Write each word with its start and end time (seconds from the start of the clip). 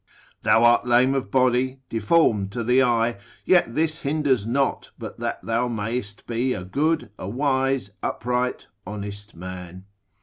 Thou 0.41 0.63
art 0.63 0.87
lame 0.87 1.13
of 1.13 1.29
body, 1.29 1.77
deformed 1.87 2.51
to 2.53 2.63
the 2.63 2.81
eye, 2.81 3.17
yet 3.45 3.75
this 3.75 3.99
hinders 3.99 4.47
not 4.47 4.89
but 4.97 5.19
that 5.19 5.43
thou 5.45 5.67
mayst 5.67 6.25
be 6.25 6.55
a 6.55 6.63
good, 6.63 7.11
a 7.19 7.29
wise, 7.29 7.91
upright, 8.01 8.65
honest 8.83 9.35
man. 9.35 9.85